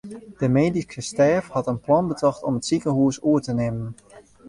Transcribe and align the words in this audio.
De 0.41 0.47
medyske 0.57 1.01
stêf 1.09 1.45
hat 1.55 1.69
in 1.73 1.79
plan 1.85 2.05
betocht 2.11 2.45
om 2.47 2.57
it 2.59 2.67
sikehûs 2.69 3.17
oer 3.29 3.41
te 3.45 3.53
nimmen. 3.59 3.89